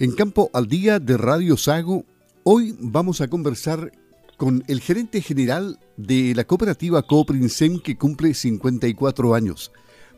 En 0.00 0.12
Campo 0.12 0.48
al 0.52 0.68
Día 0.68 1.00
de 1.00 1.16
Radio 1.16 1.56
Sago, 1.56 2.04
hoy 2.44 2.72
vamos 2.78 3.20
a 3.20 3.26
conversar 3.26 3.90
con 4.36 4.62
el 4.68 4.80
gerente 4.80 5.20
general 5.20 5.80
de 5.96 6.34
la 6.36 6.44
cooperativa 6.44 7.02
Cooprinsem 7.02 7.80
que 7.80 7.96
cumple 7.96 8.32
54 8.32 9.34
años. 9.34 9.72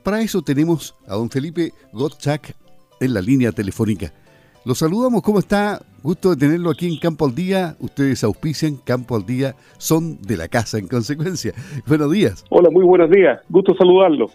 Para 0.04 0.20
eso 0.20 0.42
tenemos 0.42 0.94
a 1.06 1.14
don 1.14 1.30
Felipe 1.30 1.72
Gottschalk 1.94 2.54
en 3.00 3.14
la 3.14 3.22
línea 3.22 3.52
telefónica. 3.52 4.12
Los 4.66 4.76
saludamos, 4.76 5.22
¿cómo 5.22 5.38
está? 5.38 5.80
Gusto 6.02 6.28
de 6.28 6.36
tenerlo 6.36 6.68
aquí 6.68 6.86
en 6.86 6.98
Campo 6.98 7.24
al 7.24 7.34
Día. 7.34 7.74
Ustedes 7.80 8.22
auspician 8.22 8.76
Campo 8.84 9.16
al 9.16 9.24
Día, 9.24 9.56
son 9.78 10.20
de 10.20 10.36
la 10.36 10.48
casa 10.48 10.76
en 10.76 10.88
consecuencia. 10.88 11.54
Buenos 11.86 12.12
días. 12.12 12.44
Hola, 12.50 12.68
muy 12.70 12.84
buenos 12.84 13.08
días. 13.10 13.40
Gusto 13.48 13.74
saludarlo. 13.74 14.26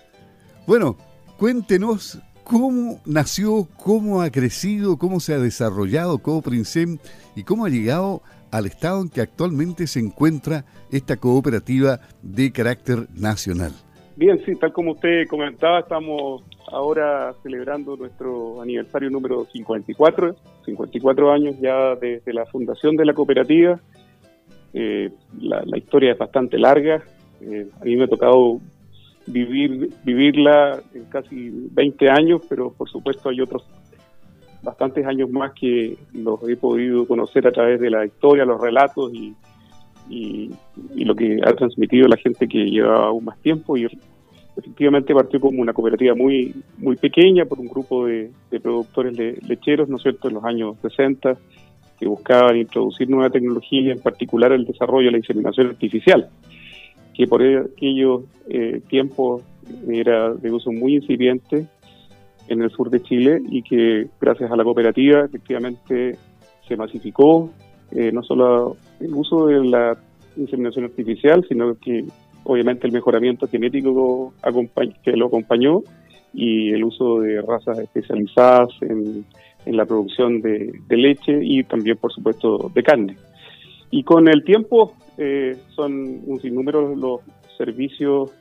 Bueno, 0.65 0.97
cuéntenos 1.37 2.17
cómo 2.45 3.01
nació, 3.05 3.67
cómo 3.75 4.21
ha 4.21 4.29
crecido, 4.29 4.97
cómo 4.97 5.19
se 5.19 5.33
ha 5.33 5.39
desarrollado 5.39 6.19
Cooprinsem 6.19 6.99
y 7.35 7.43
cómo 7.43 7.65
ha 7.65 7.69
llegado 7.69 8.21
al 8.51 8.67
estado 8.67 9.01
en 9.01 9.09
que 9.09 9.19
actualmente 9.19 9.87
se 9.87 9.99
encuentra 9.99 10.63
esta 10.91 11.17
cooperativa 11.17 11.99
de 12.21 12.51
carácter 12.51 13.07
nacional. 13.13 13.73
Bien, 14.15 14.39
sí, 14.45 14.55
tal 14.55 14.71
como 14.71 14.91
usted 14.91 15.27
comentaba, 15.27 15.79
estamos 15.79 16.43
ahora 16.71 17.33
celebrando 17.43 17.97
nuestro 17.97 18.61
aniversario 18.61 19.09
número 19.09 19.45
54, 19.51 20.35
54 20.65 21.31
años 21.33 21.55
ya 21.59 21.95
desde 21.95 22.31
la 22.31 22.45
fundación 22.45 22.95
de 22.95 23.05
la 23.05 23.13
cooperativa. 23.13 23.79
Eh, 24.73 25.09
la, 25.41 25.77
historia 25.77 26.13
es 26.13 26.17
bastante 26.17 26.57
larga. 26.57 27.03
Eh, 27.41 27.67
a 27.81 27.83
mí 27.83 27.95
me 27.97 28.05
ha 28.05 28.07
tocado 28.07 28.61
vivir 29.27 29.89
vivirla 30.03 30.81
en 30.93 31.05
casi 31.05 31.49
20 31.71 32.09
años, 32.09 32.41
pero 32.47 32.71
por 32.71 32.89
supuesto 32.89 33.29
hay 33.29 33.41
otros 33.41 33.63
bastantes 34.63 35.05
años 35.05 35.29
más 35.29 35.53
que 35.53 35.97
los 36.13 36.47
he 36.49 36.57
podido 36.57 37.07
conocer 37.07 37.47
a 37.47 37.51
través 37.51 37.79
de 37.79 37.89
la 37.89 38.05
historia, 38.05 38.45
los 38.45 38.59
relatos 38.59 39.13
y, 39.13 39.33
y, 40.09 40.49
lo 40.95 41.15
que 41.15 41.39
ha 41.45 41.53
transmitido 41.53 42.07
la 42.07 42.17
gente 42.17 42.47
que 42.47 42.65
lleva 42.65 43.07
aún 43.07 43.25
más 43.25 43.39
tiempo. 43.39 43.77
Y 43.77 43.87
efectivamente 44.57 45.13
partió 45.13 45.39
como 45.39 45.61
una 45.61 45.73
cooperativa 45.73 46.15
muy 46.15 46.53
muy 46.77 46.95
pequeña 46.95 47.45
por 47.45 47.59
un 47.59 47.67
grupo 47.67 48.07
de, 48.07 48.31
productores 48.61 49.15
lecheros, 49.47 49.87
¿no 49.87 49.97
es 49.97 50.03
cierto?, 50.03 50.27
en 50.29 50.35
los 50.35 50.43
años 50.43 50.77
60, 50.81 51.37
que 51.99 52.07
buscaban 52.07 52.57
introducir 52.57 53.09
nueva 53.09 53.29
tecnología, 53.29 53.91
en 53.91 53.99
particular 53.99 54.51
el 54.51 54.65
desarrollo 54.65 55.05
de 55.05 55.11
la 55.11 55.17
inseminación 55.17 55.67
artificial 55.67 56.29
que 57.15 57.27
por 57.27 57.41
aquellos 57.41 58.23
eh, 58.49 58.81
tiempos 58.89 59.43
era 59.87 60.33
de 60.33 60.51
uso 60.51 60.71
muy 60.71 60.95
incipiente 60.95 61.65
en 62.47 62.61
el 62.61 62.69
sur 62.71 62.89
de 62.89 63.01
Chile 63.01 63.41
y 63.49 63.63
que 63.63 64.07
gracias 64.21 64.51
a 64.51 64.55
la 64.55 64.63
cooperativa 64.63 65.25
efectivamente 65.25 66.17
se 66.67 66.75
masificó 66.75 67.49
eh, 67.91 68.11
no 68.11 68.23
solo 68.23 68.77
el 68.99 69.13
uso 69.13 69.47
de 69.47 69.63
la 69.63 69.97
inseminación 70.35 70.85
artificial, 70.85 71.45
sino 71.47 71.75
que 71.75 72.03
obviamente 72.43 72.87
el 72.87 72.93
mejoramiento 72.93 73.47
genético 73.47 74.33
que 75.03 75.11
lo 75.11 75.27
acompañó 75.27 75.81
y 76.33 76.71
el 76.71 76.83
uso 76.83 77.21
de 77.21 77.41
razas 77.41 77.79
especializadas 77.79 78.69
en, 78.81 79.25
la 79.65 79.85
producción 79.85 80.41
de, 80.41 80.79
leche 80.89 81.39
y 81.41 81.63
también, 81.63 81.97
por 81.97 82.11
supuesto, 82.11 82.69
de 82.75 82.83
carne. 82.83 83.17
Y 83.91 84.03
con 84.03 84.27
el 84.27 84.43
tiempo 84.43 84.93
eh, 85.17 85.57
son 85.75 86.21
un 86.25 86.39
sinnúmero 86.41 86.95
los 86.95 87.21
servicios 87.57 88.31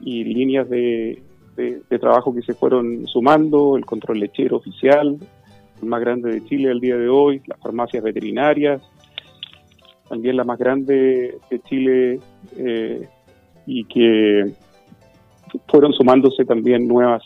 y 0.00 0.24
líneas 0.24 0.68
de, 0.68 1.22
trabajo 2.00 2.34
que 2.34 2.42
se 2.42 2.54
fueron 2.54 3.06
sumando, 3.06 3.76
el 3.76 3.84
control 3.84 4.20
lechero 4.20 4.56
oficial, 4.56 5.18
el 5.82 5.88
más 5.88 6.00
grande 6.00 6.30
de 6.30 6.44
Chile 6.44 6.70
al 6.70 6.80
día 6.80 6.96
de 6.96 7.08
hoy, 7.08 7.42
las 7.46 7.58
farmacias 7.60 8.02
veterinarias, 8.02 8.80
también 10.08 10.36
la 10.36 10.44
más 10.44 10.58
grande 10.58 11.36
de 11.50 11.60
Chile 11.60 12.20
eh, 12.56 13.08
y 13.66 13.84
que 13.84 14.52
fueron 15.66 15.92
sumándose 15.92 16.44
también 16.44 16.86
nuevas 16.86 17.22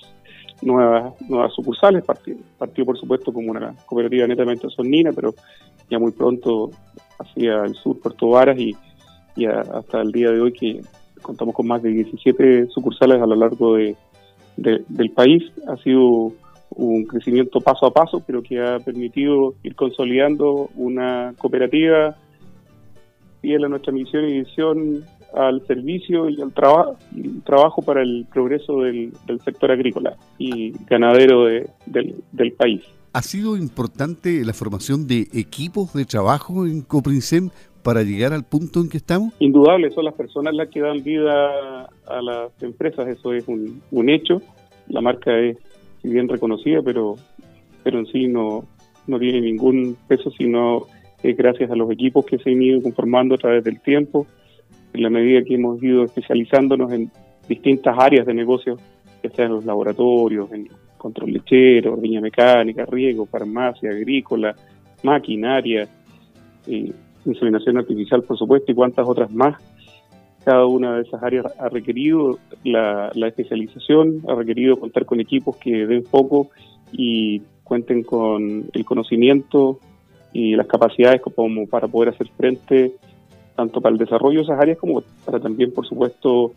nuevas 0.62 1.20
nuevas 1.28 1.52
sucursales, 1.54 2.04
partió, 2.04 2.36
partió 2.56 2.86
por 2.86 2.98
supuesto 2.98 3.32
como 3.32 3.50
una 3.50 3.74
cooperativa 3.84 4.26
netamente 4.26 4.70
sonina, 4.70 5.12
pero 5.12 5.34
ya 5.90 5.98
muy 5.98 6.12
pronto 6.12 6.70
hacia 7.22 7.64
el 7.64 7.74
sur, 7.74 7.98
Puerto 8.00 8.28
Varas 8.28 8.58
y, 8.58 8.76
hasta 9.46 10.02
el 10.02 10.12
día 10.12 10.30
de 10.30 10.40
hoy 10.40 10.52
que 10.52 10.82
contamos 11.22 11.54
con 11.54 11.66
más 11.66 11.82
de 11.82 11.88
17 11.88 12.66
sucursales 12.68 13.22
a 13.22 13.26
lo 13.26 13.34
largo 13.34 13.76
de, 13.76 13.96
del 14.56 15.10
país. 15.10 15.42
Ha 15.66 15.76
sido 15.78 16.32
un 16.70 17.04
crecimiento 17.04 17.60
paso 17.60 17.86
a 17.86 17.92
paso, 17.92 18.22
pero 18.26 18.42
que 18.42 18.60
ha 18.60 18.78
permitido 18.78 19.54
ir 19.62 19.74
consolidando 19.74 20.70
una 20.74 21.34
cooperativa 21.38 22.16
fiel 23.40 23.64
a 23.64 23.68
nuestra 23.68 23.92
misión 23.92 24.28
y 24.28 24.40
visión 24.40 25.04
al 25.34 25.66
servicio 25.66 26.28
y 26.28 26.40
al 26.40 26.52
trabajo 26.52 26.96
trabajo 27.44 27.82
para 27.82 28.02
el 28.02 28.26
progreso 28.32 28.80
del, 28.82 29.12
sector 29.44 29.72
agrícola 29.72 30.16
y 30.38 30.72
ganadero 30.86 31.46
del 31.46 32.52
país. 32.52 32.82
¿Ha 33.14 33.20
sido 33.20 33.58
importante 33.58 34.42
la 34.42 34.54
formación 34.54 35.06
de 35.06 35.28
equipos 35.34 35.92
de 35.92 36.06
trabajo 36.06 36.64
en 36.64 36.80
Coprinsem 36.80 37.50
para 37.82 38.02
llegar 38.02 38.32
al 38.32 38.44
punto 38.44 38.80
en 38.80 38.88
que 38.88 38.96
estamos? 38.96 39.34
Indudable, 39.38 39.90
son 39.90 40.06
las 40.06 40.14
personas 40.14 40.54
las 40.54 40.70
que 40.70 40.80
dan 40.80 41.04
vida 41.04 41.90
a 42.06 42.22
las 42.22 42.62
empresas, 42.62 43.06
eso 43.06 43.34
es 43.34 43.46
un, 43.48 44.08
hecho. 44.08 44.40
La 44.88 45.02
marca 45.02 45.38
es 45.38 45.58
bien 46.02 46.26
reconocida, 46.26 46.80
pero, 46.80 47.16
pero 47.84 47.98
en 47.98 48.06
sí 48.06 48.28
no, 48.28 48.64
no 49.06 49.18
tiene 49.18 49.42
ningún 49.42 49.94
peso, 50.08 50.30
sino 50.30 50.86
es 51.22 51.36
gracias 51.36 51.70
a 51.70 51.76
los 51.76 51.90
equipos 51.90 52.24
que 52.24 52.38
se 52.38 52.48
han 52.48 52.62
ido 52.62 52.80
conformando 52.80 53.34
a 53.34 53.38
través 53.38 53.62
del 53.62 53.78
tiempo, 53.82 54.26
en 54.94 55.02
la 55.02 55.10
medida 55.10 55.44
que 55.44 55.56
hemos 55.56 55.82
ido 55.82 56.04
especializándonos 56.04 56.90
en 56.92 57.10
distintas 57.46 57.94
áreas 57.98 58.24
de 58.24 58.32
negocio, 58.32 58.78
ya 59.22 59.28
sea 59.32 59.44
en 59.44 59.52
los 59.52 59.66
laboratorios, 59.66 60.50
en 60.52 60.70
control 61.02 61.32
lechero, 61.32 61.94
ordeña 61.94 62.20
mecánica, 62.20 62.86
riego, 62.86 63.26
farmacia, 63.26 63.90
agrícola, 63.90 64.54
maquinaria, 65.02 65.88
eh, 66.68 66.92
inseminación 67.24 67.78
artificial, 67.78 68.22
por 68.22 68.38
supuesto, 68.38 68.70
y 68.70 68.74
cuantas 68.74 69.06
otras 69.08 69.32
más. 69.32 69.60
Cada 70.44 70.64
una 70.66 70.96
de 70.96 71.02
esas 71.02 71.22
áreas 71.22 71.46
ha 71.58 71.68
requerido 71.68 72.38
la, 72.62 73.10
especialización, 73.14 74.22
ha 74.28 74.34
requerido 74.34 74.78
contar 74.78 75.04
con 75.04 75.20
equipos 75.20 75.56
que 75.56 75.86
den 75.86 76.04
foco 76.04 76.50
y 76.92 77.42
cuenten 77.64 78.02
con 78.04 78.70
el 78.72 78.84
conocimiento 78.84 79.78
y 80.32 80.54
las 80.56 80.66
capacidades 80.66 81.20
como 81.20 81.66
para 81.66 81.88
poder 81.88 82.10
hacer 82.10 82.28
frente 82.36 82.92
tanto 83.54 83.80
para 83.80 83.92
el 83.92 83.98
desarrollo 83.98 84.38
de 84.38 84.44
esas 84.44 84.60
áreas 84.60 84.78
como 84.78 85.02
para 85.24 85.38
también, 85.38 85.72
por 85.72 85.86
supuesto, 85.86 86.52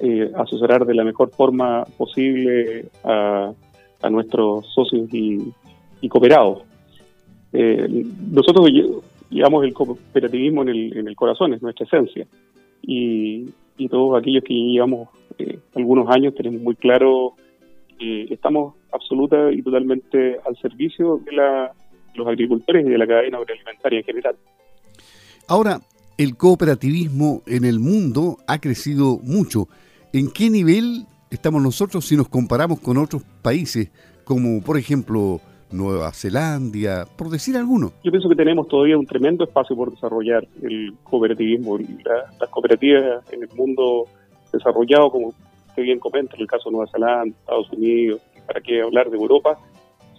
eh, 0.00 0.30
asesorar 0.36 0.86
de 0.86 0.94
la 0.94 1.04
mejor 1.04 1.30
forma 1.30 1.84
posible 1.96 2.86
a, 3.04 3.52
a 4.02 4.10
nuestros 4.10 4.66
socios 4.72 5.08
y, 5.12 5.52
cooperados. 6.08 6.62
Eh, 7.52 8.04
nosotros 8.30 8.70
llevamos 9.28 9.64
el 9.64 9.74
cooperativismo 9.74 10.62
en 10.62 10.68
el, 10.68 10.96
en 10.96 11.08
el 11.08 11.16
corazón, 11.16 11.54
es 11.54 11.62
nuestra 11.62 11.86
esencia. 11.86 12.26
Y, 12.82 13.48
todos 13.88 14.20
aquellos 14.20 14.44
que 14.44 14.52
llevamos 14.52 15.08
eh, 15.38 15.58
algunos 15.74 16.06
años 16.10 16.34
tenemos 16.34 16.60
muy 16.60 16.76
claro 16.76 17.32
que 17.98 18.24
estamos 18.24 18.74
absoluta 18.92 19.50
y 19.50 19.62
totalmente 19.62 20.36
al 20.46 20.54
servicio 20.58 21.18
de 21.24 21.32
la, 21.32 21.72
los 22.14 22.28
agricultores 22.28 22.86
y 22.86 22.90
de 22.90 22.98
la 22.98 23.06
cadena 23.06 23.38
agroalimentaria 23.38 24.00
en 24.00 24.04
general. 24.04 24.36
Ahora, 25.48 25.80
el 26.18 26.36
cooperativismo 26.36 27.42
en 27.46 27.64
el 27.64 27.80
mundo 27.80 28.36
ha 28.46 28.60
crecido 28.60 29.18
mucho. 29.22 29.68
¿En 30.12 30.30
qué 30.30 30.50
nivel 30.50 31.06
estamos 31.30 31.62
nosotros 31.62 32.04
si 32.04 32.16
nos 32.16 32.28
comparamos 32.28 32.80
con 32.80 32.96
otros 32.98 33.22
países, 33.42 33.90
como 34.24 34.62
por 34.62 34.76
ejemplo 34.76 35.40
Nueva 35.70 36.12
Zelanda, 36.12 37.06
por 37.16 37.30
decir 37.30 37.56
alguno? 37.56 37.92
Yo 38.02 38.10
pienso 38.10 38.28
que 38.28 38.34
tenemos 38.34 38.66
todavía 38.68 38.98
un 38.98 39.06
tremendo 39.06 39.44
espacio 39.44 39.76
por 39.76 39.92
desarrollar 39.92 40.46
el 40.62 40.94
cooperativismo. 41.04 41.78
las 41.78 42.50
cooperativas 42.50 43.24
en 43.32 43.42
el 43.44 43.48
mundo 43.56 44.06
desarrollado, 44.52 45.10
como 45.10 45.28
usted 45.28 45.82
bien 45.82 46.00
comenta, 46.00 46.34
en 46.34 46.42
el 46.42 46.48
caso 46.48 46.68
de 46.68 46.76
Nueva 46.76 46.90
Zelanda, 46.90 47.36
Estados 47.38 47.70
Unidos, 47.72 48.20
para 48.46 48.60
qué 48.60 48.82
hablar 48.82 49.10
de 49.10 49.16
Europa, 49.16 49.58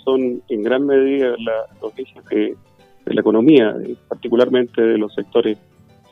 son 0.04 0.42
en 0.48 0.64
gran 0.64 0.86
medida 0.86 1.36
los 1.82 1.98
ejes 1.98 2.26
de, 2.26 2.56
la 3.06 3.22
economía, 3.22 3.76
particularmente 4.08 4.82
de 4.82 4.98
los 4.98 5.14
sectores 5.14 5.58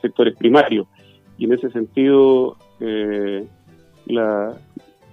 sectores 0.02 0.36
primarios. 0.36 0.86
Y 1.38 1.44
en 1.46 1.54
ese 1.54 1.70
sentido, 1.70 2.56
eh, 2.80 3.46
la, 4.06 4.54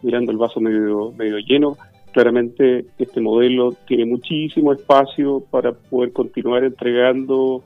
mirando 0.02 0.32
el 0.32 0.38
vaso 0.38 0.60
medio, 0.60 1.12
medio 1.18 1.38
lleno, 1.40 1.78
claramente 2.12 2.86
este 2.98 3.22
modelo 3.22 3.74
tiene 3.88 4.06
muchísimo 4.06 4.74
espacio 4.74 5.44
para 5.52 5.74
poder 5.74 6.14
continuar 6.14 6.64
entregando 6.64 7.64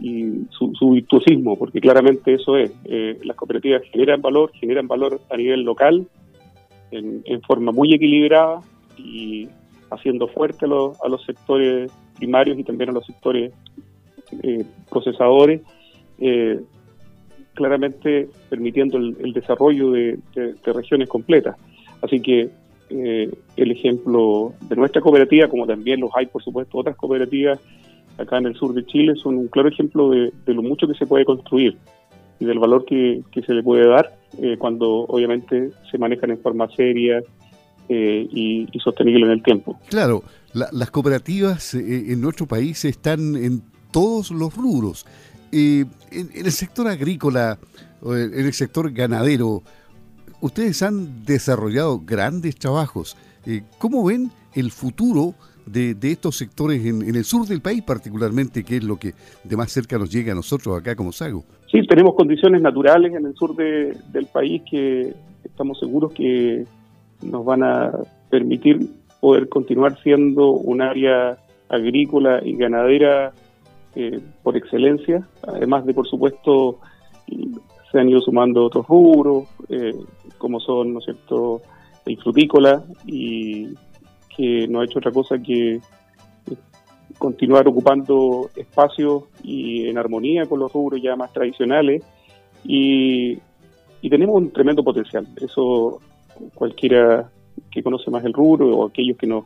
y 0.00 0.46
su, 0.50 0.90
virtuosismo, 0.90 1.56
porque 1.56 1.80
claramente 1.80 2.34
eso 2.34 2.56
es, 2.56 2.72
eh, 2.84 3.18
las 3.24 3.36
cooperativas 3.36 3.82
generan 3.92 4.20
valor, 4.20 4.50
generan 4.52 4.88
valor 4.88 5.20
a 5.30 5.36
nivel 5.36 5.62
local, 5.62 6.06
en, 6.90 7.22
forma 7.42 7.72
muy 7.72 7.94
equilibrada 7.94 8.60
y 8.98 9.48
haciendo 9.90 10.28
fuerte 10.28 10.66
a 10.66 10.68
los, 10.68 11.00
a 11.02 11.08
los 11.08 11.24
sectores 11.24 11.90
primarios 12.16 12.58
y 12.58 12.64
también 12.64 12.90
a 12.90 12.92
los 12.92 13.06
sectores 13.06 13.52
procesadores, 14.90 15.62
claramente 17.54 18.28
permitiendo 18.48 18.98
el, 18.98 19.32
desarrollo 19.32 19.92
de, 19.92 20.18
regiones 20.64 21.08
completas. 21.08 21.56
Así 22.00 22.20
que 22.20 22.50
el 22.90 23.70
ejemplo 23.70 24.52
de 24.68 24.76
nuestra 24.76 25.00
cooperativa, 25.00 25.48
como 25.48 25.66
también 25.66 26.00
los 26.00 26.10
hay, 26.14 26.26
por 26.26 26.42
supuesto, 26.42 26.78
otras 26.78 26.96
cooperativas 26.96 27.58
acá 28.18 28.38
en 28.38 28.46
el 28.46 28.54
sur 28.54 28.74
de 28.74 28.84
Chile, 28.84 29.14
son 29.16 29.36
un 29.36 29.48
claro 29.48 29.68
ejemplo 29.68 30.10
de, 30.10 30.32
lo 30.46 30.62
mucho 30.62 30.86
que 30.86 30.94
se 30.94 31.06
puede 31.06 31.24
construir 31.24 31.76
y 32.38 32.44
del 32.44 32.58
valor 32.58 32.84
que, 32.84 33.22
se 33.46 33.54
le 33.54 33.62
puede 33.62 33.88
dar 33.88 34.18
eh, 34.38 34.56
cuando 34.58 34.88
obviamente 35.08 35.70
se 35.90 35.98
manejan 35.98 36.30
en 36.30 36.38
forma 36.40 36.68
seria 36.74 37.22
eh, 37.88 38.28
y, 38.30 38.66
sostenible 38.80 39.26
en 39.26 39.32
el 39.32 39.42
tiempo. 39.42 39.78
Claro, 39.88 40.22
las 40.52 40.90
cooperativas 40.90 41.74
eh, 41.74 42.12
en 42.12 42.20
nuestro 42.20 42.46
país 42.46 42.84
están 42.84 43.36
en 43.36 43.62
todos 43.90 44.30
los 44.30 44.56
rubros. 44.56 45.06
En, 45.52 45.90
en, 46.10 46.30
el 46.34 46.52
sector 46.52 46.88
agrícola, 46.88 47.58
en 48.04 48.46
el 48.46 48.52
sector 48.52 48.90
ganadero, 48.90 49.62
ustedes 50.40 50.82
han 50.82 51.24
desarrollado 51.24 52.00
grandes 52.04 52.56
trabajos. 52.56 53.16
¿Cómo 53.78 54.04
ven 54.04 54.30
el 54.54 54.70
futuro 54.70 55.34
de, 55.66 55.96
estos 56.02 56.36
sectores 56.36 56.84
en, 56.84 57.14
el 57.14 57.24
sur 57.24 57.46
del 57.46 57.60
país 57.60 57.82
particularmente, 57.82 58.64
que 58.64 58.76
es 58.76 58.84
lo 58.84 58.96
que 58.96 59.14
de 59.44 59.56
más 59.56 59.70
cerca 59.70 59.98
nos 59.98 60.10
llega 60.10 60.32
a 60.32 60.34
nosotros 60.34 60.78
acá 60.78 60.94
como 60.94 61.12
Sago? 61.12 61.44
Sí, 61.70 61.80
tenemos 61.86 62.14
condiciones 62.14 62.60
naturales 62.60 63.14
en 63.14 63.26
el 63.26 63.34
sur 63.34 63.56
del 63.56 64.26
país 64.32 64.62
que 64.70 65.14
estamos 65.44 65.78
seguros 65.78 66.12
que 66.12 66.64
nos 67.22 67.44
van 67.44 67.62
a 67.62 67.92
permitir 68.30 68.90
poder 69.20 69.48
continuar 69.48 69.98
siendo 70.02 70.50
un 70.50 70.82
área 70.82 71.38
agrícola 71.68 72.40
y 72.44 72.56
ganadera 72.56 73.32
eh, 73.94 74.20
por 74.42 74.56
excelencia, 74.56 75.26
además 75.46 75.84
de, 75.84 75.94
por 75.94 76.08
supuesto, 76.08 76.78
se 77.90 78.00
han 78.00 78.08
ido 78.08 78.20
sumando 78.20 78.64
otros 78.64 78.86
rubros, 78.86 79.48
eh, 79.68 79.94
como 80.38 80.60
son, 80.60 80.94
¿no 80.94 80.98
es 80.98 81.04
cierto?, 81.04 81.60
el 82.04 82.16
frutícola 82.20 82.82
y 83.06 83.68
que 84.36 84.66
no 84.66 84.80
ha 84.80 84.84
hecho 84.84 84.98
otra 84.98 85.12
cosa 85.12 85.38
que 85.38 85.80
continuar 87.18 87.68
ocupando 87.68 88.50
espacios 88.56 89.24
y 89.44 89.88
en 89.88 89.98
armonía 89.98 90.46
con 90.46 90.58
los 90.58 90.72
rubros 90.72 91.00
ya 91.00 91.14
más 91.14 91.32
tradicionales 91.32 92.02
y, 92.64 93.38
tenemos 94.10 94.36
un 94.36 94.50
tremendo 94.50 94.82
potencial. 94.82 95.26
Eso 95.40 96.00
cualquiera 96.54 97.30
que 97.70 97.82
conoce 97.82 98.10
más 98.10 98.24
el 98.24 98.32
rubro 98.32 98.76
o 98.76 98.86
aquellos 98.86 99.16
que 99.16 99.26
nos 99.26 99.44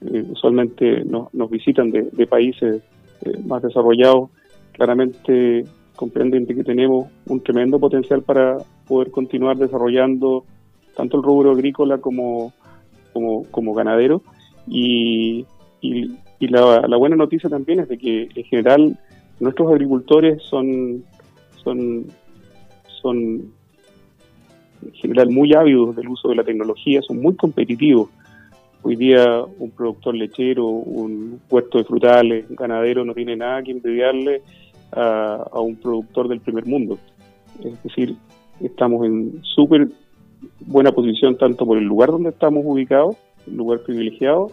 eh, 0.00 0.24
usualmente 0.30 1.04
nos, 1.04 1.50
visitan 1.50 1.90
de, 1.90 2.26
países 2.26 2.82
eh, 3.22 3.38
más 3.44 3.62
desarrollados, 3.62 4.30
claramente 4.72 5.64
comprenden 5.96 6.46
que 6.46 6.64
tenemos 6.64 7.08
un 7.26 7.42
tremendo 7.42 7.78
potencial 7.78 8.22
para 8.22 8.58
poder 8.86 9.10
continuar 9.10 9.56
desarrollando 9.56 10.44
tanto 10.96 11.18
el 11.18 11.22
rubro 11.22 11.52
agrícola 11.52 11.98
como 11.98 12.52
como, 13.12 13.44
como 13.50 13.74
ganadero. 13.74 14.22
Y, 14.66 15.46
y, 15.80 16.10
la, 16.40 16.96
buena 16.96 17.16
noticia 17.16 17.50
también 17.50 17.80
es 17.80 17.88
de 17.88 17.98
que 17.98 18.28
en 18.34 18.44
general 18.44 18.98
nuestros 19.40 19.70
agricultores 19.70 20.42
son, 20.42 21.04
son, 21.62 22.06
son 23.02 23.52
en 24.82 24.92
general 24.94 25.30
muy 25.30 25.52
ávidos 25.54 25.96
del 25.96 26.08
uso 26.08 26.28
de 26.28 26.36
la 26.36 26.44
tecnología, 26.44 27.02
son 27.02 27.20
muy 27.20 27.34
competitivos. 27.36 28.08
Hoy 28.82 28.96
día 28.96 29.44
un 29.58 29.70
productor 29.70 30.14
lechero, 30.14 30.66
un 30.66 31.40
puerto 31.48 31.78
de 31.78 31.84
frutales, 31.84 32.48
un 32.48 32.56
ganadero 32.56 33.04
no 33.04 33.14
tiene 33.14 33.36
nada 33.36 33.62
que 33.62 33.72
envidiarle 33.72 34.42
a, 34.92 35.48
a 35.52 35.60
un 35.60 35.76
productor 35.76 36.28
del 36.28 36.40
primer 36.40 36.66
mundo. 36.66 36.98
Es 37.62 37.82
decir, 37.82 38.16
estamos 38.60 39.04
en 39.06 39.40
súper 39.42 39.88
buena 40.60 40.92
posición 40.92 41.36
tanto 41.36 41.66
por 41.66 41.78
el 41.78 41.84
lugar 41.84 42.10
donde 42.10 42.30
estamos 42.30 42.62
ubicados, 42.64 43.16
un 43.46 43.56
lugar 43.56 43.80
privilegiado, 43.80 44.50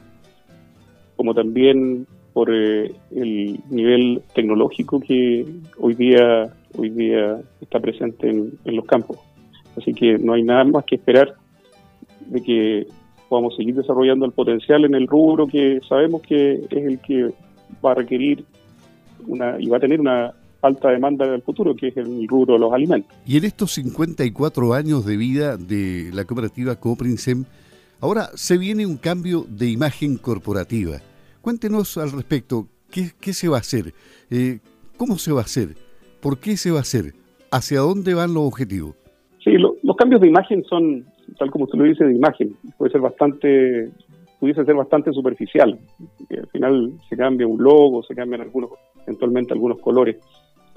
como 1.16 1.34
también 1.34 2.06
por 2.34 2.54
eh, 2.54 2.94
el 3.16 3.60
nivel 3.70 4.22
tecnológico 4.36 5.00
que 5.00 5.46
hoy 5.80 5.96
día 5.96 6.54
hoy 6.78 6.90
día 6.90 7.42
está 7.62 7.80
presente 7.80 8.30
en, 8.30 8.76
los 8.76 8.86
campos. 8.86 9.18
Así 9.76 9.94
que 9.94 10.18
no 10.20 10.34
hay 10.34 10.44
nada 10.44 10.64
más 10.64 10.86
que 10.86 10.96
esperar 10.96 11.34
de 12.28 12.44
que 12.44 12.88
podamos 13.30 13.56
seguir 13.56 13.76
desarrollando 13.76 14.26
el 14.26 14.32
potencial 14.32 14.86
en 14.86 14.96
el 14.96 15.08
rubro 15.08 15.48
que 15.48 15.80
sabemos 15.88 16.22
que 16.22 16.54
es 16.70 16.86
el 16.86 17.00
que 17.00 17.32
va 17.86 17.92
a 17.92 17.96
requerir 17.96 18.46
una 19.28 19.60
y 19.60 19.68
va 19.68 19.78
a 19.78 19.80
tener 19.80 20.00
una 20.00 20.34
alta 20.62 20.90
demanda 20.90 21.30
del 21.30 21.42
futuro, 21.42 21.76
que 21.76 21.90
es 21.90 21.98
el 21.98 22.28
rubro 22.28 22.54
de 22.54 22.60
los 22.60 22.74
alimentos. 22.74 23.16
Y 23.26 23.38
en 23.38 23.46
estos 23.46 23.74
54 23.74 24.74
años 24.74 25.06
de 25.06 25.18
vida 25.18 25.58
de 25.58 26.10
la 26.14 26.26
cooperativa 26.26 26.76
Cooprinsem, 26.76 27.46
ahora 28.00 28.30
se 28.36 28.58
viene 28.58 28.86
un 28.86 28.98
cambio 28.98 29.46
de 29.48 29.70
imagen 29.70 30.18
corporativa. 30.18 30.98
Cuéntenos 31.42 31.98
al 31.98 32.12
respecto, 32.12 32.68
¿qué, 32.92 33.34
se 33.34 33.48
va 33.48 33.58
a 33.58 33.60
hacer? 33.62 33.94
Eh, 34.30 34.60
¿Cómo 34.98 35.18
se 35.18 35.32
va 35.32 35.42
a 35.42 35.46
hacer? 35.46 35.76
¿Por 36.22 36.40
qué 36.40 36.58
se 36.58 36.72
va 36.72 36.80
a 36.80 36.82
hacer? 36.82 37.14
¿Hacia 37.52 37.80
dónde 37.80 38.14
van 38.14 38.34
los 38.34 38.44
objetivos? 38.44 38.96
Sí, 39.44 39.52
los 39.58 39.96
cambios 39.96 40.20
de 40.22 40.28
imagen 40.28 40.64
son, 40.66 41.06
tal 41.38 41.52
como 41.52 41.66
usted 41.66 41.78
lo 41.78 41.86
dice, 41.86 42.06
de 42.06 42.14
imagen. 42.14 42.56
Puede 42.78 42.92
ser 42.92 43.02
bastante, 43.02 43.90
pudiese 44.40 44.66
ser 44.66 44.76
bastante 44.76 45.12
superficial. 45.12 45.78
Al 46.30 46.48
final 46.48 46.94
se 47.10 47.18
cambia 47.18 47.48
un 47.48 47.62
logo, 47.62 48.04
se 48.04 48.16
cambian 48.16 48.42
algunos, 48.42 48.72
eventualmente 49.06 49.54
algunos 49.54 49.80
colores 49.80 50.18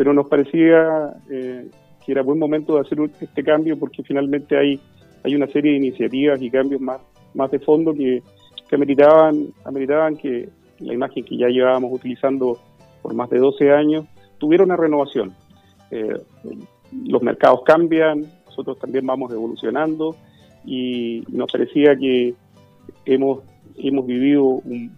pero 0.00 0.14
nos 0.14 0.29
parecía 0.29 1.12
eh, 1.29 1.69
que 2.02 2.12
era 2.12 2.23
buen 2.23 2.38
momento 2.38 2.75
de 2.75 2.81
hacer 2.81 2.99
este 3.20 3.44
cambio 3.44 3.79
porque 3.79 4.02
finalmente 4.02 4.56
hay, 4.56 4.81
hay 5.23 5.35
una 5.35 5.47
serie 5.47 5.73
de 5.73 5.76
iniciativas 5.76 6.41
y 6.41 6.50
cambios 6.50 6.81
más, 6.81 7.03
más 7.35 7.50
de 7.50 7.58
fondo 7.58 7.93
que, 7.93 8.23
que 8.67 8.76
ameritaban, 8.76 9.49
ameritaban 9.62 10.17
que 10.17 10.49
la 10.79 10.94
imagen 10.94 11.23
que 11.23 11.37
ya 11.37 11.49
llevábamos 11.49 11.93
utilizando 11.93 12.56
por 13.03 13.12
más 13.12 13.29
de 13.29 13.41
12 13.41 13.73
años 13.73 14.06
tuviera 14.38 14.64
una 14.64 14.75
renovación. 14.75 15.35
Eh, 15.91 16.17
los 17.06 17.23
mercados 17.23 17.61
cambian, 17.67 18.25
nosotros 18.46 18.79
también 18.79 19.05
vamos 19.05 19.31
evolucionando 19.31 20.17
y 20.64 21.22
nos 21.28 21.50
parecía 21.50 21.96
que 21.96 22.34
hemos, 23.04 23.40
hemos 23.76 24.06
vivido 24.06 24.44
un, 24.44 24.93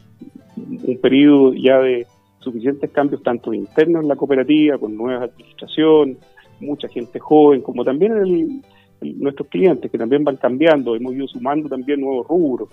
un 0.57 0.99
periodo 1.01 1.55
ya 1.55 1.79
de, 1.79 2.07
suficientes 2.43 2.91
cambios 2.91 3.23
tanto 3.23 3.55
internos 3.55 4.03
en 4.03 4.09
la 4.09 4.17
cooperativa, 4.17 4.79
con 4.79 4.97
nuevas 4.97 5.31
administración, 5.31 6.19
mucha 6.61 6.89
gente 6.89 7.19
joven, 7.19 7.63
como 7.63 7.85
también 7.85 8.13
en 8.17 8.63
nuestros 9.21 9.49
clientes 9.49 9.91
que 9.91 9.99
también 9.99 10.25
van 10.25 10.37
cambiando, 10.37 10.95
hemos 10.95 11.15
ido 11.15 11.27
sumando 11.27 11.69
también 11.69 12.01
nuevos 12.01 12.27
rubros, 12.27 12.69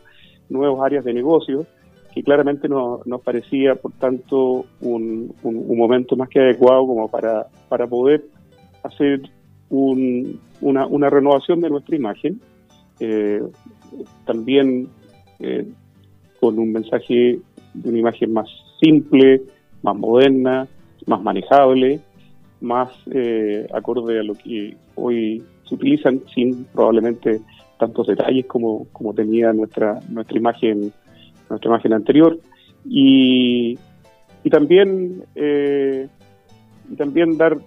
nuevas 0.50 0.82
áreas 0.86 1.06
de 1.06 1.14
negocio, 1.14 1.66
que 2.14 2.24
claramente 2.24 2.68
nos, 2.68 3.02
parecía, 3.24 3.76
por 3.76 3.94
tanto, 3.94 4.66
un, 4.82 5.34
momento 5.44 6.16
más 6.16 6.30
que 6.30 6.40
adecuado 6.40 6.88
como 6.88 7.08
para, 7.10 7.48
para 7.68 7.88
poder 7.88 8.26
hacer 8.84 9.22
una, 9.70 10.88
una, 10.88 11.10
renovación 11.10 11.62
de 11.62 11.70
nuestra 11.70 11.96
imagen, 11.96 12.42
eh, 13.00 13.42
también 14.26 14.90
eh, 15.40 15.68
con 16.40 16.60
un 16.60 16.72
mensaje 16.72 17.40
de 17.74 17.90
una 17.90 18.00
imagen 18.00 18.34
más 18.34 18.48
simple, 18.82 19.42
más 19.82 19.96
moderna, 19.96 20.68
más 21.06 21.22
manejable, 21.22 22.00
más 22.62 22.92
eh, 23.12 23.68
acorde 23.74 24.20
a 24.20 24.24
lo 24.24 24.34
que 24.36 24.76
hoy 24.96 25.44
se 25.64 25.76
utilizan, 25.76 26.22
sin 26.34 26.66
probablemente 26.66 27.42
tantos 27.78 28.08
detalles 28.08 28.46
como, 28.46 28.88
como 28.92 29.14
tenía 29.14 29.54
nuestra 29.54 30.00
nuestra 30.10 30.38
imagen 30.38 30.92
nuestra 31.50 31.70
imagen 31.70 31.94
anterior. 31.94 32.38
Y, 32.86 33.78
y 34.44 34.50
también 34.50 35.24
eh, 35.36 36.08
y 36.92 36.96
también 36.96 37.38
dar 37.38 37.58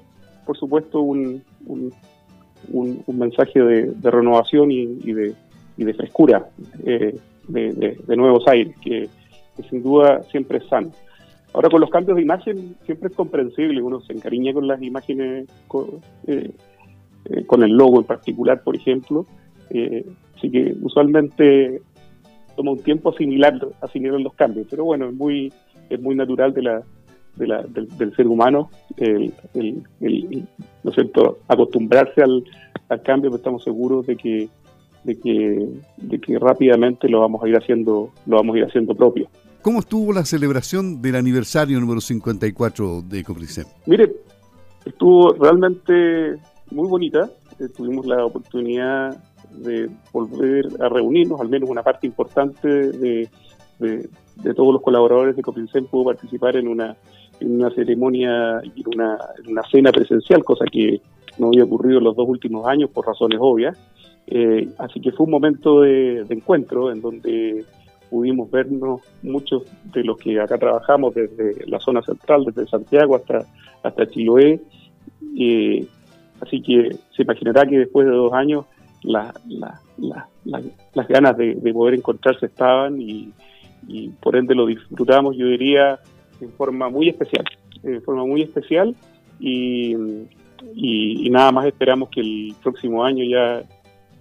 por 0.46 0.56
supuesto 0.56 1.00
un, 1.00 1.42
un, 1.66 1.92
mensaje 3.12 3.60
de, 3.60 4.10
renovación 4.10 4.70
y, 4.70 5.12
de, 5.12 5.34
y 5.76 5.84
de 5.84 5.94
frescura 5.94 6.48
eh, 6.84 7.16
de, 7.48 8.16
nuevos 8.16 8.46
aires 8.48 8.76
que 8.82 9.08
sin 9.68 9.82
duda 9.82 10.22
siempre 10.30 10.58
es 10.58 10.66
sano. 10.66 10.90
Ahora 11.54 11.68
con 11.68 11.80
los 11.80 11.90
cambios 11.90 12.16
de 12.16 12.22
imagen 12.22 12.76
siempre 12.86 13.08
es 13.08 13.14
comprensible, 13.14 13.82
uno 13.82 14.00
se 14.00 14.14
encariña 14.14 14.54
con 14.54 14.66
las 14.66 14.80
imágenes, 14.82 15.48
eh, 16.26 16.50
eh, 17.26 17.44
con, 17.44 17.62
el 17.62 17.72
logo 17.72 17.98
en 17.98 18.04
particular, 18.04 18.62
por 18.62 18.74
ejemplo, 18.74 19.26
eh, 19.68 20.04
así 20.36 20.50
que 20.50 20.74
usualmente 20.80 21.82
toma 22.56 22.72
un 22.72 22.82
tiempo 22.82 23.10
asimilar, 23.10 23.54
asimilar 23.82 24.18
los 24.20 24.32
cambios, 24.34 24.66
pero 24.70 24.84
bueno, 24.84 25.08
es 25.08 25.14
muy, 25.14 25.52
es 25.90 26.00
muy 26.00 26.14
natural 26.14 26.54
de 26.54 26.62
la, 26.62 26.82
del, 27.36 28.14
ser 28.14 28.26
humano 28.26 28.70
el, 28.96 29.32
¿no 30.82 30.90
es 30.90 30.94
cierto? 30.94 31.38
acostumbrarse 31.48 32.22
al, 32.22 32.44
al 32.88 33.02
cambio, 33.02 33.30
pero 33.30 33.38
estamos 33.38 33.64
seguros 33.64 34.06
de 34.06 34.16
que 34.16 34.48
de 35.04 35.18
que, 35.18 35.68
de 35.96 36.20
que 36.20 36.38
rápidamente 36.38 37.08
lo 37.08 37.20
vamos 37.20 37.42
a 37.42 37.48
ir 37.48 37.56
haciendo, 37.56 38.10
lo 38.26 38.36
vamos 38.36 38.54
a 38.54 38.58
ir 38.58 38.64
haciendo 38.64 38.94
propio. 38.94 39.28
¿Cómo 39.62 39.80
estuvo 39.80 40.12
la 40.12 40.24
celebración 40.24 41.00
del 41.00 41.16
aniversario 41.16 41.78
número 41.80 42.00
54 42.00 43.02
de 43.02 43.24
Copricem? 43.24 43.64
Mire, 43.86 44.12
estuvo 44.84 45.32
realmente 45.34 46.36
muy 46.70 46.88
bonita. 46.88 47.30
Eh, 47.60 47.68
tuvimos 47.68 48.06
la 48.06 48.24
oportunidad 48.24 49.16
de 49.52 49.88
volver 50.12 50.66
a 50.80 50.88
reunirnos, 50.88 51.40
al 51.40 51.48
menos 51.48 51.68
una 51.68 51.82
parte 51.82 52.06
importante 52.06 52.68
de, 52.68 53.28
de, 53.78 54.08
todos 54.54 54.72
los 54.72 54.82
colaboradores 54.82 55.36
de 55.36 55.42
Copricem 55.42 55.86
pudo 55.86 56.06
participar 56.06 56.56
en 56.56 56.66
una, 56.66 56.96
en 57.40 57.56
una 57.56 57.70
ceremonia 57.70 58.60
y 58.74 58.82
una, 58.94 59.18
una 59.48 59.62
cena 59.64 59.90
presencial, 59.90 60.44
cosa 60.44 60.64
que 60.70 61.00
no 61.38 61.48
había 61.48 61.64
ocurrido 61.64 61.98
en 61.98 62.04
los 62.04 62.16
dos 62.16 62.28
últimos 62.28 62.66
años 62.66 62.90
por 62.90 63.06
razones 63.06 63.38
obvias. 63.40 63.78
Eh, 64.26 64.68
así 64.78 65.00
que 65.00 65.12
fue 65.12 65.24
un 65.24 65.32
momento 65.32 65.80
de, 65.80 66.24
encuentro 66.28 66.92
en 66.92 67.00
donde 67.00 67.64
pudimos 68.10 68.50
vernos 68.50 69.00
muchos 69.22 69.64
de 69.92 70.04
los 70.04 70.18
que 70.18 70.40
acá 70.40 70.58
trabajamos 70.58 71.14
desde 71.14 71.66
la 71.66 71.80
zona 71.80 72.02
central, 72.02 72.44
desde 72.44 72.68
Santiago 72.68 73.16
hasta, 73.16 73.46
hasta 73.82 74.06
Chiloé. 74.06 74.60
Eh, 75.38 75.86
así 76.40 76.60
que 76.60 76.96
se 77.14 77.22
imaginará 77.22 77.66
que 77.66 77.78
después 77.78 78.06
de 78.06 78.12
dos 78.12 78.32
años 78.32 78.66
las 79.02 79.32
ganas 81.08 81.36
de, 81.36 81.72
poder 81.72 81.94
encontrarse 81.94 82.46
estaban 82.46 83.00
y, 83.00 83.32
por 84.20 84.36
ende 84.36 84.54
lo 84.54 84.66
disfrutamos, 84.66 85.36
yo 85.36 85.46
diría, 85.46 85.98
en 86.42 86.52
forma 86.52 86.88
muy 86.88 87.08
especial, 87.08 87.44
en 87.82 88.02
forma 88.02 88.24
muy 88.24 88.42
especial 88.42 88.94
y, 89.40 89.94
y 90.74 91.30
nada 91.30 91.52
más 91.52 91.66
esperamos 91.66 92.08
que 92.10 92.20
el 92.20 92.54
próximo 92.62 93.04
año 93.04 93.24
ya 93.24 93.64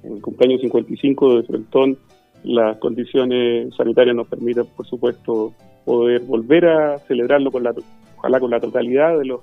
en 0.04 0.14
el 0.14 0.22
cumpleaños 0.22 0.62
55 0.62 1.36
de 1.36 1.44
Frentón, 1.44 1.98
las 2.44 2.78
condiciones 2.78 3.74
sanitarias 3.76 4.16
nos 4.16 4.28
permiten, 4.28 4.66
por 4.76 4.88
supuesto, 4.88 5.54
poder 5.86 6.22
volver 6.22 6.66
a 6.66 6.98
celebrarlo 7.00 7.52
con 7.52 7.64
la, 7.64 7.74
ojalá 8.18 8.40
con 8.40 8.52
la 8.52 8.60
totalidad 8.60 9.18
de 9.18 9.26
los 9.26 9.42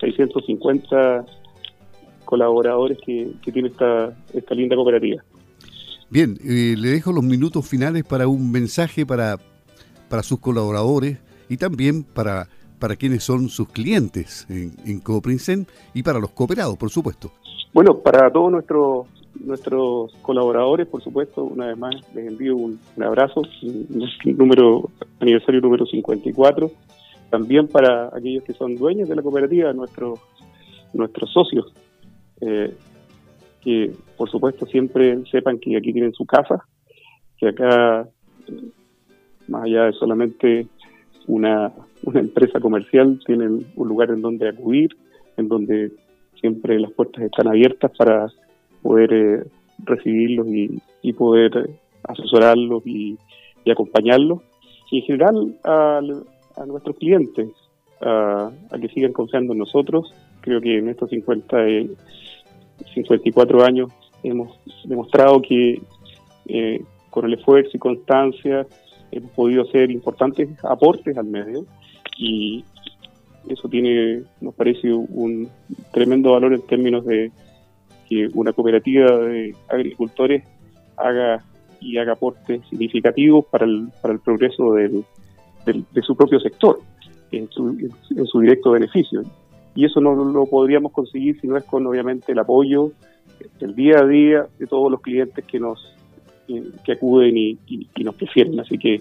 650 0.00 1.18
eh, 1.18 1.22
colaboradores 2.24 2.98
que, 3.04 3.30
tiene 3.52 3.68
esta, 3.68 4.16
esta 4.32 4.54
linda 4.54 4.76
cooperativa. 4.76 5.22
Bien, 6.08 6.38
eh, 6.44 6.74
le 6.78 6.88
dejo 6.88 7.12
los 7.12 7.22
minutos 7.22 7.68
finales 7.68 8.04
para 8.04 8.26
un 8.26 8.50
mensaje 8.50 9.04
para, 9.04 9.38
para 10.08 10.22
sus 10.22 10.40
colaboradores 10.40 11.18
y 11.50 11.58
también 11.58 12.04
para, 12.04 12.48
para 12.78 12.96
quienes 12.96 13.22
son 13.22 13.50
sus 13.50 13.68
clientes 13.68 14.46
en, 14.48 14.72
en 14.86 15.66
y 15.92 16.02
para 16.02 16.18
los 16.18 16.30
cooperados, 16.30 16.78
por 16.78 16.88
supuesto. 16.88 17.32
Bueno, 17.74 17.98
para 17.98 18.30
todos 18.32 18.50
nuestros 18.50 19.06
nuestros 19.38 20.12
colaboradores, 20.22 20.86
por 20.86 21.02
supuesto, 21.02 21.44
una 21.44 21.66
vez 21.66 21.78
más 21.78 21.94
les 22.14 22.28
envío 22.28 22.56
un, 22.56 22.80
abrazo, 23.00 23.42
número 24.24 24.90
aniversario 25.20 25.60
número 25.60 25.86
54. 25.86 26.70
También 27.30 27.68
para 27.68 28.08
aquellos 28.08 28.44
que 28.44 28.54
son 28.54 28.74
dueños 28.74 29.08
de 29.08 29.16
la 29.16 29.22
cooperativa, 29.22 29.72
nuestros 29.72 30.18
nuestros 30.92 31.32
socios, 31.32 31.72
eh, 32.40 32.74
que 33.60 33.92
por 34.16 34.28
supuesto 34.28 34.66
siempre 34.66 35.24
sepan 35.30 35.58
que 35.58 35.76
aquí 35.76 35.92
tienen 35.92 36.12
su 36.12 36.26
casa, 36.26 36.64
que 37.38 37.48
acá, 37.48 38.08
más 39.46 39.62
allá 39.64 39.84
de 39.84 39.92
solamente 39.92 40.66
una, 41.26 41.72
una 42.04 42.20
empresa 42.20 42.60
comercial, 42.60 43.20
tienen 43.26 43.66
un 43.76 43.88
lugar 43.88 44.10
en 44.10 44.22
donde 44.22 44.48
acudir, 44.48 44.96
en 45.36 45.48
donde 45.48 45.92
siempre 46.40 46.78
las 46.78 46.92
puertas 46.92 47.24
están 47.24 47.48
abiertas 47.48 47.90
para 47.96 48.28
poder 48.82 49.12
eh, 49.12 49.44
recibirlos 49.84 50.46
y, 50.48 51.12
poder 51.12 51.70
asesorarlos 52.04 52.86
y, 52.86 53.18
acompañarlos. 53.70 54.40
Y 54.90 54.98
en 54.98 55.04
general 55.04 55.54
a, 55.64 56.00
nuestros 56.66 56.96
clientes, 56.96 57.48
a, 58.00 58.50
que 58.80 58.88
sigan 58.88 59.12
confiando 59.12 59.52
en 59.52 59.60
nosotros. 59.60 60.12
Creo 60.40 60.60
que 60.60 60.78
en 60.78 60.88
estos 60.88 61.10
50, 61.10 61.56
54 62.94 63.64
años 63.64 63.92
hemos 64.22 64.58
demostrado 64.84 65.40
que 65.42 65.80
eh, 66.46 66.82
con 67.10 67.26
el 67.26 67.34
esfuerzo 67.34 67.70
y 67.74 67.78
constancia 67.78 68.66
hemos 69.12 69.30
podido 69.32 69.62
hacer 69.62 69.90
importantes 69.90 70.48
aportes 70.64 71.16
al 71.16 71.26
medio 71.26 71.66
y, 72.18 72.64
eso 73.48 73.70
tiene, 73.70 74.22
nos 74.42 74.54
parece 74.54 74.92
un 74.92 75.48
tremendo 75.92 76.32
valor 76.32 76.52
en 76.52 76.60
términos 76.66 77.06
de 77.06 77.32
que 78.06 78.28
una 78.34 78.52
cooperativa 78.52 79.18
de 79.18 79.54
agricultores 79.68 80.44
haga 80.98 81.42
y 81.80 81.96
haga 81.96 82.12
aportes 82.12 82.60
significativos 82.68 83.46
para 83.46 83.64
el, 83.64 83.88
para 84.02 84.12
el 84.12 84.20
progreso 84.20 84.74
del, 84.74 85.04
de 85.64 86.02
su 86.02 86.14
propio 86.14 86.38
sector, 86.38 86.80
en 87.32 87.48
su, 87.50 87.90
en 88.14 88.26
su 88.26 88.40
directo 88.40 88.72
beneficio. 88.72 89.22
Y 89.74 89.86
eso 89.86 90.00
no 90.02 90.14
lo 90.14 90.44
podríamos 90.44 90.92
conseguir 90.92 91.40
si 91.40 91.46
no 91.46 91.56
es 91.56 91.64
con, 91.64 91.86
obviamente, 91.86 92.32
el 92.32 92.38
apoyo 92.40 92.92
el 93.60 93.74
día 93.74 94.00
a 94.00 94.06
día 94.06 94.46
de 94.58 94.66
todos 94.66 94.90
los 94.90 95.00
clientes 95.00 95.44
que 95.44 95.58
nos 95.58 95.94
que 96.84 96.92
acuden 96.92 97.36
y, 97.36 97.58
y 97.66 98.04
nos 98.04 98.14
prefieren. 98.14 98.58
Así 98.60 98.78
que 98.78 99.00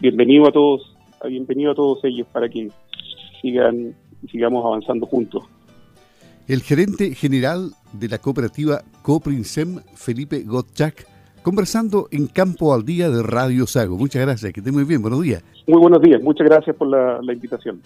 bienvenido 0.00 0.48
a 0.48 0.52
todos, 0.52 0.96
bienvenido 1.26 1.72
a 1.72 1.74
todos 1.74 2.04
ellos 2.04 2.26
para 2.32 2.48
que 2.48 2.68
sigan 3.40 3.94
sigamos 4.30 4.64
avanzando 4.64 5.06
juntos. 5.06 5.44
El 6.46 6.62
gerente 6.62 7.14
general 7.14 7.70
de 7.92 8.08
la 8.08 8.18
cooperativa 8.18 8.82
Coprinsem, 9.02 9.80
Felipe 9.94 10.42
Gottschalk, 10.42 11.06
conversando 11.42 12.08
en 12.10 12.26
Campo 12.26 12.74
al 12.74 12.84
Día 12.84 13.10
de 13.10 13.22
Radio 13.22 13.66
Sago. 13.66 13.96
Muchas 13.96 14.22
gracias, 14.22 14.52
que 14.52 14.60
esté 14.60 14.72
muy 14.72 14.84
bien, 14.84 15.02
buenos 15.02 15.22
días. 15.22 15.44
Muy 15.66 15.80
buenos 15.80 16.00
días, 16.02 16.22
muchas 16.22 16.46
gracias 16.46 16.76
por 16.76 16.88
la 16.88 17.32
invitación. 17.32 17.80